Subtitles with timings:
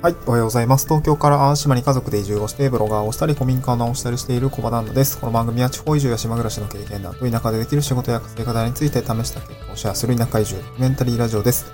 [0.00, 0.86] はい、おはようございます。
[0.86, 5.18] 東京から淡島に家族で移住をして、ブロガーをしたり、古民家を直したりしている小場旦那です。
[5.18, 11.72] この番組は地方移住や島暮らしの経験談と田舎でできる仕事や稼ぎ方について試した結果をシェアする田舎移住メンタリーラジオです。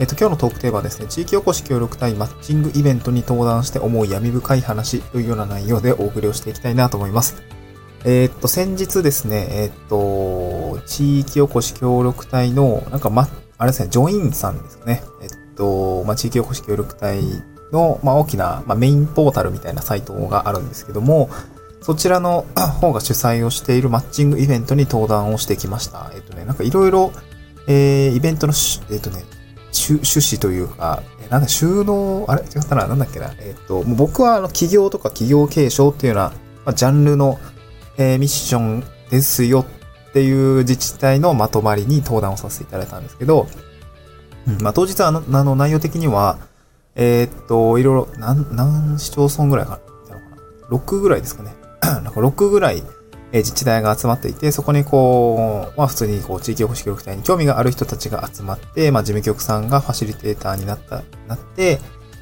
[0.00, 7.44] えっと、今日のトークテーマはですね、地域おこし協力隊マッチングイベントに登壇して思う闇深い話というような内容でお送りをしていきたいなと思います。
[8.04, 15.04] えっと、先日ですね、えっと、地域おこし協力隊の、なんか、ま、あれですね、ジョインさんですかね。
[15.22, 17.22] えっと、まあ、地域おこし協力隊
[17.72, 21.30] の、まあ、大きな、まあ、メインポータルみたいなサイトがあるんですけども、
[21.80, 22.46] そちらの
[22.80, 26.10] 方が主催をしているマッチングイベントに登壇をしてきました。
[26.14, 27.12] えっとね、なんかいろいろ、
[27.66, 28.52] えー、イベントの、
[28.90, 29.24] えっとね、
[29.72, 33.32] 趣旨というか、なんだ、収納、あれ違ったな、なんだっけな。
[33.38, 36.32] えっと、もう僕はあの企業とか企業継承っていうような、
[36.64, 37.38] まあ、ジャンルの、
[37.96, 39.66] えーミッションですよ
[40.10, 43.46] っていう自治体のまとまりに登壇をさせていただいたんですけど、
[44.46, 46.38] うんまあ、当日はあのあの内容的には、
[46.94, 51.54] えーっと、いろいろ、何、何市町村ぐらいかな ?6 ぐらいですかね。
[51.82, 52.82] なんか6ぐらい、
[53.32, 61.80] えー自治体が集まっていて、そこにこう、まあ普通にこう地域おこし協力隊に興味がある人たちが集まって、まあ事務局さんがファシリテーターになった、なって、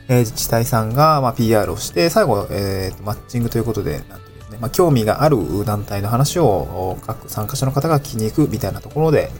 [0.09, 9.33] えー自治体さんがまあ PR をして、最後、えーとマッチングということで、なんてですね、まあ興味がある団体の話を各参加者の方が聞きに行くみたいなところで、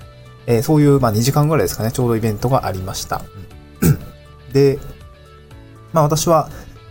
[0.47, 3.22] えーそういうまあ2時間ぐらいですかね、ちょうどイベントがありました。
[4.53, 4.81] で、
[5.92, 6.48] まあ私は、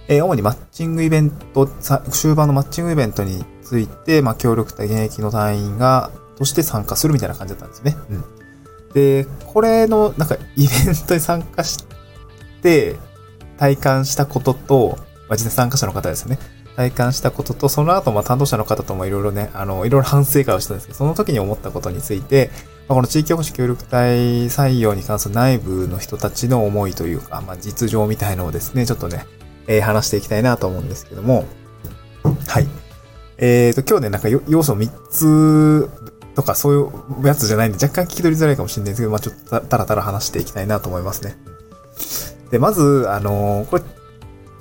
[0.08, 7.96] えー主にマッチングイベント、さ終盤のマッチングイベントについて、まあ協力隊現役の隊員が、として参加するみたいな感じだったんですね。
[8.10, 8.24] うん。
[8.94, 11.86] で、これの、なんかイベントに参加し
[12.62, 12.98] て、
[13.58, 14.98] 体感したことと、
[15.28, 16.40] まあ実際参加者の方ですね。
[16.76, 22.52] 体感したことと、その後、まあ担当者の方ともいろいろね、あの、いろいろ反省会をしたんですけど、その時に思ったことについて、
[22.88, 29.26] まあ、この地域おこし協力隊採用に関する内部の人たちの思いというか、まあ、実情みたいのをですね、ちょっとね、
[29.68, 31.46] えー話していきたいなと思うんですけども、
[32.48, 32.68] はい。
[33.38, 35.90] えーと、今日ね、なんか要素3つ
[36.36, 41.38] とかそういうやつじゃないんで、若干聞き取りづらいかもしれないですけど、まあちょっとたたらたら話していきたいなと思いますね。
[42.52, 43.84] で、まず、あのーこれ、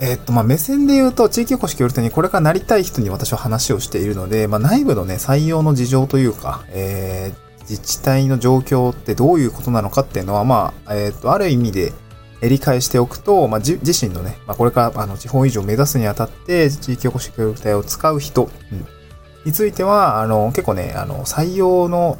[0.01, 11.93] えっと、まあ、目線で言うと、地域おこし協力隊にこれからなりたい人に私は話をしているので、まあ、内部のね、採用の事情というか、えー自治体の状況ってどういうことなのかっていうのは、まあ、えーっと、ある意味で
[12.41, 18.87] え理解しておくと、まあ、自身のね、まあ、これから、あの、地方移住を目指すにあたって、地域おこし協力隊を使う人、うん。
[19.45, 22.19] については、あの、結構ね、あの、採用の、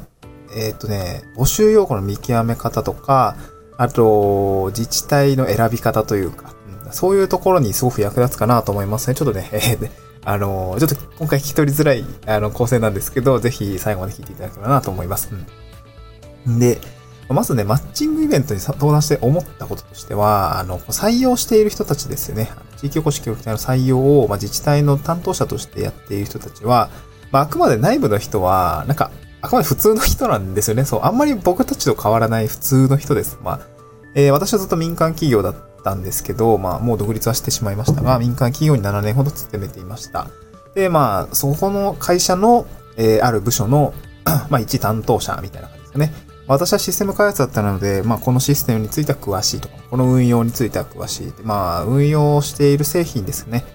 [0.55, 3.35] えーっとね、募集要項の見極め方とか、
[3.77, 6.53] あと、自治体の選び方というか、
[6.91, 9.15] そういうところにすごく役立つかなと思いますね。
[9.15, 9.89] ちょっとね、えー
[10.25, 15.29] あの、ちょっと今回聞き取りづらい、あの、構成なんですけど、ぜひ最後まで聞いていただければなと思います。
[16.45, 16.59] うん。
[16.59, 16.79] で、
[17.29, 22.49] まずね、マッチングイベントにさ登壇して思ったこととしては、あの、採用している人たちですよね。
[22.77, 26.89] 地域おこし協力隊の採用を、まあ、自治体の担当者としてやっている人たちは、
[27.31, 29.11] まあ、あくまで内部の人は、なんか、
[29.41, 30.85] あくまで普通の人なんですよね。
[30.85, 33.37] そう、あんまり僕たちと変わらない普通の人です。
[33.43, 33.59] まあ、
[34.15, 40.27] えー私はずっと民間企業だったたんですけど、まあ、もう独立はしてしまいましたが、民間企業に7年ほど勤めていました。
[40.75, 42.65] で、まあ、そこの会社の、
[42.97, 43.93] えーある部署の、
[44.49, 46.13] まあ、一担当者みたいな感じですね。
[46.47, 51.33] 私はシステム開発だったので、まあ、このシステムについては詳しいとか、この運用については詳しい。
[51.43, 53.65] まあ、運用している製品ですね。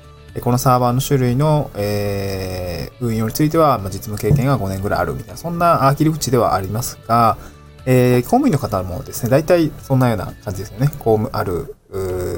[0.43, 7.37] このサーバーの種類の、えー運用については、まあ、実務経験が5年ぐらいあるみたいな、そんな切り口ではありますが、
[7.87, 10.88] えー公務員の方もですね、大体そんなような感じですよね。
[10.98, 11.75] 公務、ある、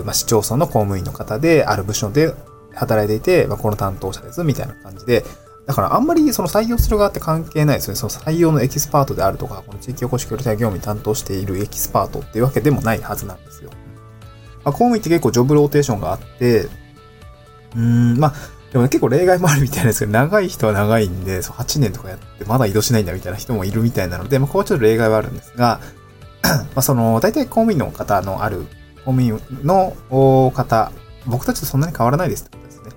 [0.05, 2.35] まあ、市町村の公務員の方で、ある部署で
[2.75, 5.25] 働いていて、まあ、この担当者です、みたいな感じで、
[5.67, 7.97] だからあんまりその採用する側って関係ないですね。
[7.97, 13.71] その採用のエキスパートであるとか、この地域おこし協力隊業務に担当しているエキスパートっていうわけでもないはずなんですよ。
[14.65, 18.35] まあ、公務員って結構ジョブローテーションがあって、うーん、まあ、
[18.71, 25.81] でもね結構例外もあるみたいなんですけど、長い人は長いんで、そ8年とかやってまだ異動しないんだみたいな人もいるみたいなので、まあ、ここはちょっと例外はあるんですが、
[26.43, 28.67] まあ、その、大体公務員の方のある、
[29.07, 29.97] 公務員の
[30.51, 30.91] 方、
[31.27, 32.91] 僕たちとそんなに変わらないですってことですね。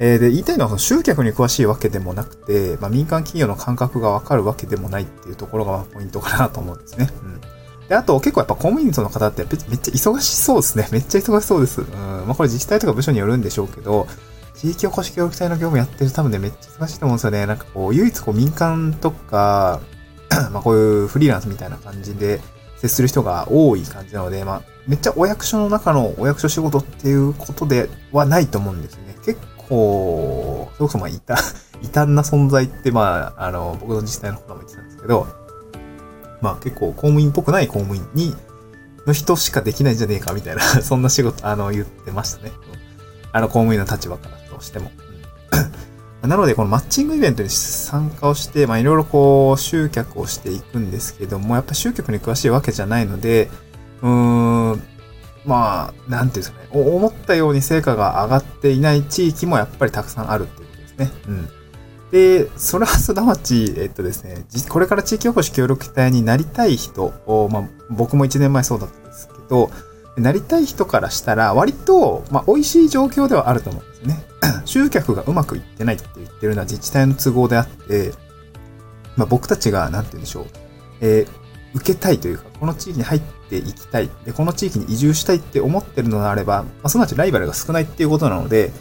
[0.00, 7.08] えーで、言いたいのは、その集客に詳しいわけでもなくて、まあ、民間企業の感覚がわかるわけでもないっていうところがまあポイントかなと思うんですね。
[7.22, 7.40] うん。
[7.88, 10.88] で、あと、結構やっぱ公務員の方ってめっちゃ忙しそうですね。
[10.92, 11.80] めっちゃ忙しそうです。
[11.80, 11.86] うん。
[12.26, 14.08] まあ、これ自治体とか部署によるんでしょうけど、
[14.54, 17.46] 地域おこし協力隊の業務やってる多分ね、めっちゃ忙しいと思うんですよね。
[17.46, 19.80] なんかこう、唯一こう民間とか、
[20.52, 22.40] まあこういうフリーランスみたいな感じで
[22.86, 29.16] 接する人が多い感じなので、まあ、めっちゃお役所の中のお役所仕事っていうことではないと思うんですね。
[29.24, 35.26] 結構、それこそまあ、異端、 異端な存在って、まあ、あの、僕の自治体の方も言ってたんですけど、
[36.40, 38.34] まあ結構公務員っぽくない公務員に、
[39.06, 42.52] の人しかできないんじゃねえかみたいな、 そんな仕事、あの、言ってましたね。
[43.32, 44.90] あの、公務員の立場からとしても。
[46.26, 53.50] なので、このマッチングイベントに参加をして、まあ、いろいろこう、集客をしていくんですけども、やっぱ集客に詳しいわけじゃないので、
[54.02, 54.82] うーん、
[55.44, 61.10] まあ、なんていうんですかね、思ったように成果が上がっていない地域もやっぱりたくさんあるっていうことですね。
[61.28, 61.48] うん。
[62.10, 69.70] で、それはすなわち、えっとですね、これから地域おこし協力隊になりたい人を、まあ、僕も1年前そうだったんですけど、
[70.16, 73.95] なりたい人からしたら、割と、まあ、美味しい状況ではあると思うんです。
[74.64, 78.12] 集客がうまくいってないって言ってるのは自治体の都合であって、
[79.16, 80.46] まあ、僕たちが、なんて言うんでしょう、
[81.00, 81.28] えー、
[81.74, 88.72] 受けたいというか、この地域に入っていきたい、で、この地域に移住したいって思ってるのであれば、まあ、すなわちライバルが少ないっていうことなので、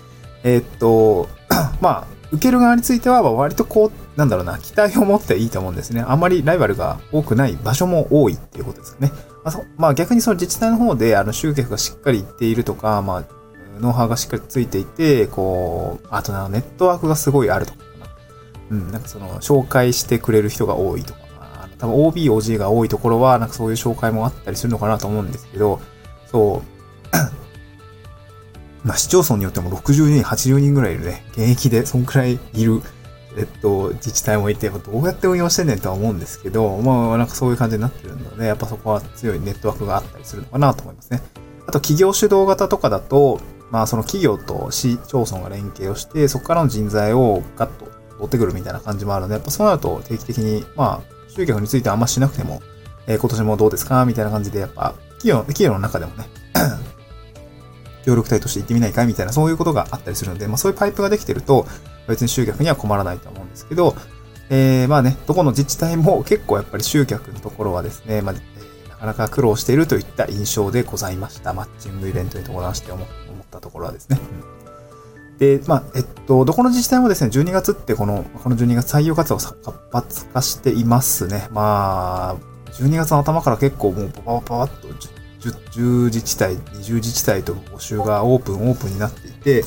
[0.44, 1.30] えー、っと、
[1.82, 6.04] まあ、受ける側については、割とこう、なんだろうな、期待を持っていいと思うんですね。
[6.06, 9.12] あんまりライバルが多くない場所も多いっていうことですよね。
[9.44, 13.24] まあ、まあ、逆にその自治体の方で、あの、集客がしっかりいっているとか、まあ、
[13.80, 17.80] ノウハウがしっかりついていて、こう、あとな、ネットワークがすごいあるとか。
[18.72, 21.20] うん、なんかその、紹介してくれる人が多いとか、
[21.78, 25.80] 多分 OB、OG が多いところは、なんかそういう紹介もあったりするのかなと思うんですけど、
[26.32, 26.62] そ
[28.84, 32.82] う、 まあ、市町村によっても60人、80人ぐらいいるね、現役で、そんくらいいる、
[33.38, 41.22] えっと、自治体もいて、どうやって運用してんねんとは思うんですけど、まあ、なんかそういう感じになってるので、やっぱそこは強いネットワークがあったりするのかなと思いますね。
[41.68, 43.40] あと、企業主導型とかだと、
[43.76, 52.62] まあ、その企業と市町村が連携をして、そこからの人材をガッと取ってくるみたいな感じもあるので、やっぱそうなると定期的に、まあ、集客についてはあんましなくても、
[53.06, 56.26] えー、今年もどうですかみたいな感じで、やっぱ、企業、企業の中でもね
[58.06, 61.68] 協力隊として行ってみないかみたいな、そういうことがあったりするので、まあそういうパイプができてると、
[62.08, 63.94] 別に集客には困らないと思うんですけど、
[64.50, 68.36] えー、まあね、どこの自治体も結構やっぱり集客のところはですね、まあ、
[68.90, 71.52] なかなか苦労しているといった印象でございました。
[71.52, 73.04] マッチングイベントに伴して思
[73.46, 74.20] ったところはですね。
[75.38, 79.56] で、まあ、えっと、どこの自治体もですね、12月ってこの、この12月採用活動を活
[79.92, 81.48] 発化していますね。
[81.52, 82.36] まあ、
[82.74, 84.88] 12月の頭から結構もうパパパパッと
[85.50, 89.64] 10, 自治体、20自治体と募集がオープン、オープンになっていて、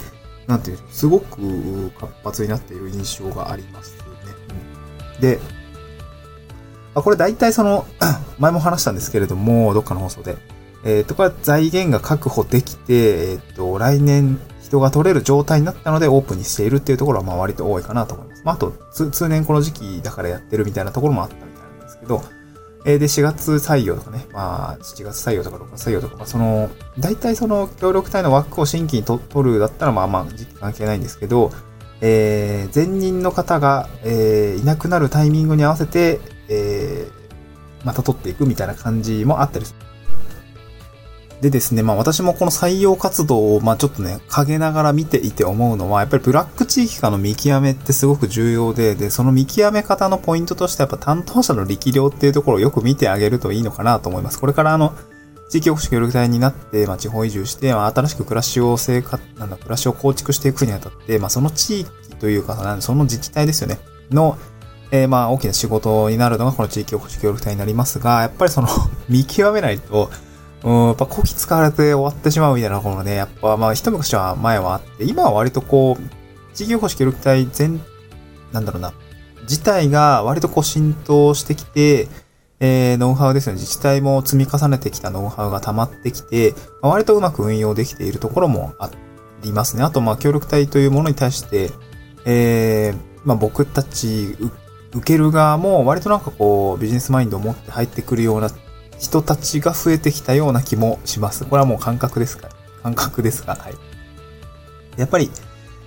[0.47, 4.05] なんていう、すごく活発になっている印象がありますね。
[5.15, 5.39] うん、で、
[6.95, 7.87] あこれ大体その、
[8.39, 10.37] 前も話したんですけれども、どっかの放送で。
[10.85, 18.43] えっ、ー、と、これは財源が確保できて、えっ、ー、と、来年人が取れる状態になったのでオープンにしているっていうところはまあ割と多いかなと思います。
[18.45, 22.23] まあ、あと、通年この時期だからやってるみたいなところもあったみたいなんですけど、
[22.85, 31.51] えー、で、4月採用とかね、まあ、7月採用とか6月採用とか、まあ、その、大体その協力隊の枠を新規にと取るだったら、まあまあ、時期関係ないんですけど、
[32.01, 39.88] えー、前任の方が、えー、いなくなるタイミングに合わせて、えー、また取っていくみたいな感じもあったりする。
[41.41, 54.41] でですね、まあ私もこの採用活動を、まあちょっとね、陰ながら見ていて思うのは、やっぱりブラック地域化の見極めってすごく重要で、で、その見極め方のポイントとしてやっぱ担当者の力量っていうところをよく見てあげるといいのかなと思います。
[54.41, 54.95] これからあの、
[55.49, 63.79] 地域おこし協力隊になって、まあ、地方移住して、まあ、新しく暮らしを生活、なんだ、暮らしを構築していくにあたって、まあ、その地域というか、その自治体ですよね。
[64.11, 64.37] の、
[64.91, 68.69] えー、まあ、大きな仕事になるのがこの地域おこし協力隊になりますが、やっぱりその
[69.09, 70.11] 見極めないと、
[70.65, 77.81] うん、やっぱこき使われて終わってしまうみたいなところね、やっぱまあ一昔は前はあって、今は割とこう、地域おこし協力隊全、
[78.53, 78.93] なんだろうな、
[79.43, 82.09] 自体が割とこう浸透してきて、
[82.61, 83.61] えー、ノウハウですよね。
[83.61, 88.91] 自治体も積み重ねてきたノウハウが溜まってきて、まあ、割とうまく運用できているところもあ
[89.43, 89.85] りますね。
[89.85, 91.71] あと、まあ、協力隊というものに対して、
[92.25, 94.37] えー、まあ、僕たち、
[94.93, 98.51] 受ける側も割となんかこう、ビジネスマインドを持って入ってくるような
[98.99, 101.45] 人たちが増えてきたような気もします。
[101.45, 102.49] これはもう感覚ですか？
[102.83, 103.75] 感覚ですが、はい。
[104.97, 105.31] やっぱり、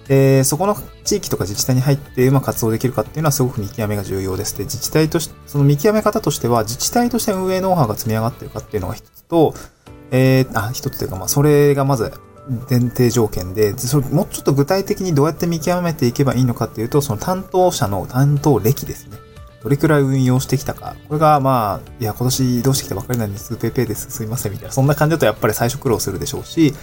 [0.10, 4.58] えー、そこの地域とか自治体に入ってうまく活動できるかっていうのはすごく見極めが重要です。
[4.58, 9.54] で、自治体として、その見極め方としては、自治体として運営ノウハウが積み上がってるかっていうのが一つと、
[10.12, 12.12] えー、あ、一つというか、まあ、それがまず
[12.70, 19.18] 前提条件で、それもうちょっと具体的にどうやって見極めていけばいいのかっていうと、その担当者の担当歴ですね。
[19.64, 20.96] どれくらい運用してきたか。
[21.08, 24.74] これがまあ、いや、今年移動してきたばっかりなんです、ペーペーです、すいません、みたいな。
[24.74, 26.74] そんな感じだとやっぱり最初苦労するでしょうし、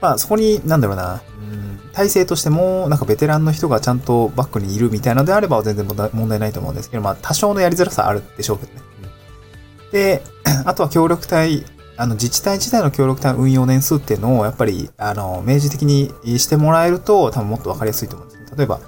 [0.00, 8.80] まあそこに、なんだろうな、うん、体制としても、なんかベテランの人がちゃんとバックにいるみたいなのであれば全然問題ないと思うんですけど、まあ多少のやりづらさあるでしょうけどね。
[9.90, 10.22] で、
[10.66, 11.64] あとは協力隊、
[11.96, 18.56] あの自治体自体の協力隊運用年数っていうのをやっぱり、あの、明示的にしてもらえると多分もっとわかりやすいと思うんです。
[18.56, 18.80] 例えば、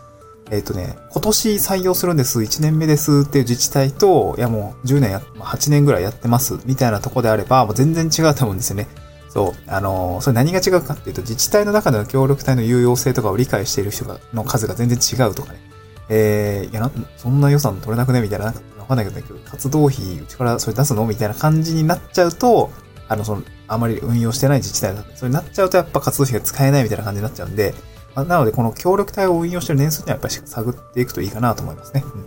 [0.50, 8.88] えっ、とね、今年採用するんです、1年目ですっていう自治体と、いやもう10年や、8年ぐらいやってますみたいなとこであれば、もう全然違うと思うんですよね。
[9.28, 9.70] そう。
[9.70, 15.60] あのー、それ何が違うかっていうと、自治体の中での協力隊の有用性とかを理解している人がの数が全然違うとかね。
[16.08, 18.20] えー、いやな、そんな予算取れなくね？
[18.20, 21.06] みたいな、なんかわかんないけど、活動費、うちからそれ出すの？
[21.06, 22.72] みたいな感じになっちゃうと、
[23.08, 27.72] あの、その、あまり運用してない自治体だ、それになっちゃうとやっぱ活動費が使えないみたいな感じになっちゃうんで、
[28.14, 32.04] なので、この協力隊を運用してる年数にはやっぱり探っていくといいかなと思いますね。
[32.04, 32.26] うん。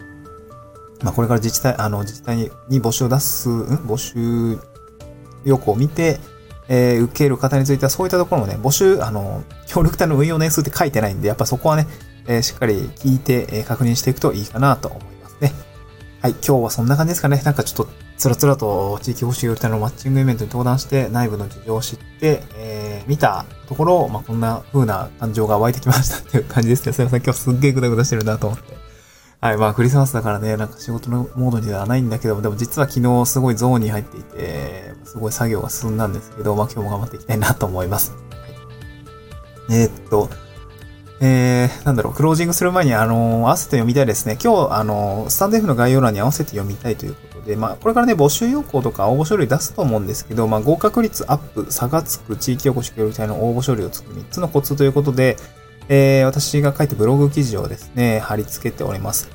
[1.04, 2.38] まあ、これから自治体、あの、自治体
[2.70, 3.64] に募集を出す、ん？
[3.86, 4.60] 募集
[5.44, 6.20] 要項を見て、
[6.70, 11.88] えー、受ける方についてはそういったところもね、募集、あの、協力隊の運用年数って書いてないんで、やっぱそこはね、
[12.26, 15.52] えー、しっかり聞いて、えー、確認していくといいかなと思いますね。
[16.22, 17.42] はい、今日はそんな感じですかね。
[17.44, 26.94] なんかちょっと、つらつらと地域保守協力隊のマッチングイベントに登壇して内部の事情を知って、えー、見たところ、まあ、こんな風な感情が湧いてきましたっていう感じですね。
[26.94, 28.84] すいません、今日すっげえグダグダしてるなと思って。
[29.42, 38.14] はい、まあクリスマスだからね、なんか仕事のモードにはないんだけども、でも実は昨日すごいゾーンに入っていて、すごい作業が進んだんですけど、まあ今日も頑張っていきたいなと思います。
[39.68, 40.30] はい、えー、っと、
[41.26, 44.38] えー、なんだろう、クロージングする前に、あのー、合わせて読みたいですね。
[44.44, 55.38] 今日、あのー、スタンド F の概要欄に合わせて読みたいということで、まあ、これからね、募集要項とか応募書類出すと思うんですけど、まあ、合格率アップ、差がつく地域おこし協力隊の応募書類を作る3つのコツということで、
[55.88, 59.30] えー、私が書いたブログ記事をですね、貼り付けております。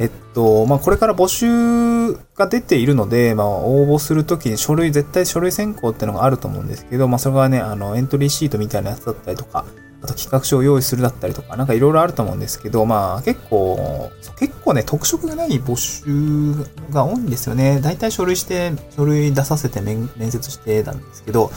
[0.00, 9.64] えっと、まあ、これから募集が出ているので、まあ、応募するときに書類、絶対書類選考っていうのがあると思うんですけど、まあ、それがね、あの、エントリーシートみたいなやつだったりとか、
[10.02, 17.80] あと企画書を用意するだったりとか、なんかいろいろあると思うんですけど、まあ結構、結構ね、特色がない募集が多いんですよね。
[17.80, 21.50] 大体書類して、書類出させて面接してたんですけど、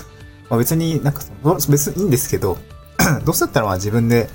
[0.49, 2.57] まあ、別になんかその、別にいいんですけど、
[3.25, 4.27] どうせだったらまあ自分で、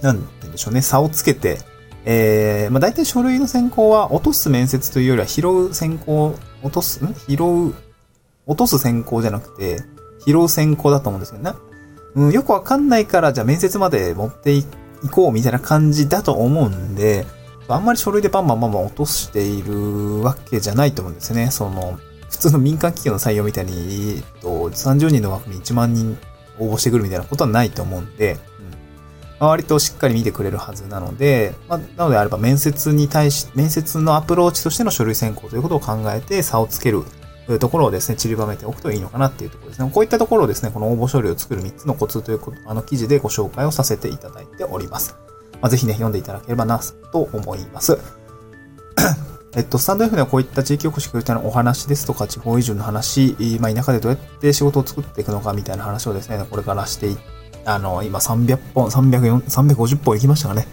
[0.00, 1.58] なんて言うんでしょうね、差をつけて、
[2.04, 7.14] えー、まあ大体書類の選考は落とす面接というよりは拾う選考、落とす、ん？
[7.14, 7.74] 拾う、
[8.46, 9.82] 落とす選考じゃなくて、
[10.26, 11.52] 拾う選考だと思うんですよね。
[12.14, 14.64] うん、よくわかんないから、じゃあ面接まで持ってい
[15.10, 17.26] こうみたいな感じだと思うんで、
[17.68, 21.50] あんまり書類でバンバンバンバン落としているわけじゃないと思うんですね。
[21.50, 26.18] その、普通の民間企業の採用みたいに、えっと、30人の枠に1万人
[26.58, 28.38] 応募してくるみたいなことはないと思うんで、
[29.40, 37.04] うん、割としっかり見てくれるはずなので、まあ、なのであれば面接に対し、面接のアプローチとしての書類選考ということを考えて差をつける
[37.52, 39.90] というところをですね、散りばめておくといいのかなっていうところですね。
[39.92, 45.16] こういったところをですね、この応募書類を作る3つのコツということ、あの記事でご紹介をさせていただいております。
[45.60, 46.80] まあ、ぜひね、読んでいただければな、
[47.12, 47.98] と思います。
[49.54, 57.18] えっと、スタンド F ではこういった地域おこし協力隊のお話ですとか、地方移住の話、まあ、田舎でどうやって仕事を作っていくのかみたいな話をですね、これからしてい、
[57.66, 60.66] あの、今300本、300、350本行きましたかね。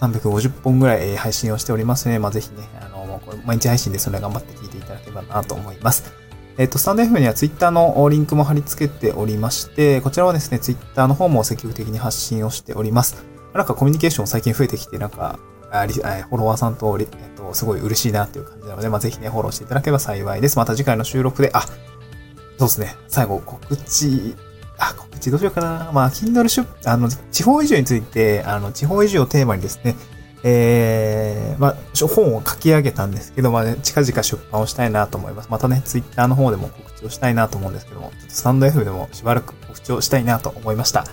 [0.00, 6.19] 350本ぐらい配信をしておりますので、まあ、ぜひね、あの、毎日配信ですので頑張って聞いていただければなと思います。
[6.60, 13.24] えっ、と、スタンド F には Twitter のリンクも貼り付けておりまして、こちらはですね、Twitter の方も積極的に発信をしております。
[13.54, 15.38] なんかコミュニケーション最近増えてきて、なんか、
[15.70, 20.58] フォロワーさんと、えっと、すごい嬉しいなっていう感じなので、まあ、ぜひね、フォローしていただければ幸いです。
[20.58, 24.36] また次回の収録で、あ、そうですね、最後告知、
[24.76, 25.90] あ、告知どうしようかな。
[25.94, 29.96] まあ、Kindle 出、あの、地方移住について、あの、地方移住をテーマにですね、
[30.42, 31.76] えー、まあ、
[32.08, 35.48] 本を書き上げたんですけど、まあ、ね、近々出版をしたいなと思います。
[35.50, 41.04] またね、ツイッターの方でも告知をしたいなと思うんですけども、ちょっとスタンド F でもしばらく告知をしたいなと思いました。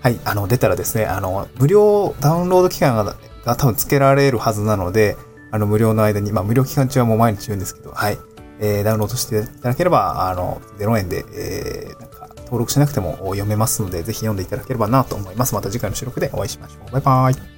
[0.00, 5.16] はい、あの、出たらですね、あの、無料ダウンロード期間がが多分つけられるはずなので、
[5.50, 8.18] あの、無料の間に、まあ、無料期間中はもう毎日言うんですけど、はい、
[8.58, 15.54] えー、ダウンロードしていただければ、あの、0円で、えー、なんか、登録しなくても読めますので、ぜひ読んでいただければなと思います。
[15.54, 16.92] また次回の収録でお会いしましょう。
[16.92, 17.53] バイバーイ。